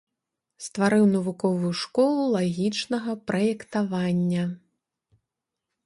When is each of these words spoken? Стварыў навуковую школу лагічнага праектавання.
Стварыў 0.67 1.03
навуковую 1.15 1.71
школу 1.83 2.21
лагічнага 2.39 3.11
праектавання. 3.33 4.43